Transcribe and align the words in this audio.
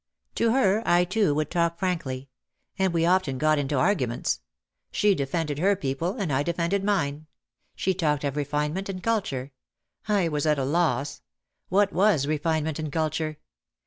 To 0.33 0.51
her, 0.51 0.81
I, 0.83 1.03
too, 1.05 1.35
would 1.35 1.51
talk 1.51 1.77
frankly. 1.77 2.27
And 2.79 2.91
we 2.91 3.05
often 3.05 3.37
got 3.37 3.59
into 3.59 3.75
arguments. 3.77 4.41
She 4.91 5.13
defended 5.13 5.59
her 5.59 5.75
people 5.75 6.13
and 6.17 6.33
I 6.33 6.41
defended 6.41 6.83
mine. 6.83 7.27
She 7.75 7.93
talked 7.93 8.23
of 8.23 8.35
refinement 8.35 8.89
and 8.89 9.03
culture. 9.03 9.51
I 10.07 10.27
was 10.27 10.47
at 10.47 10.57
a 10.57 10.65
loss. 10.65 11.21
What 11.69 11.93
was 11.93 12.25
refinement 12.25 12.79
and 12.79 12.91
culture? 12.91 13.37